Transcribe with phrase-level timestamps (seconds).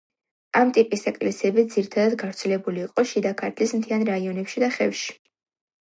[0.61, 5.19] ამ ტიპის ეკლესიები ძირითადად გავრცელებული იყო შიდა ქართლის მთიან რაიონებში და ხევში.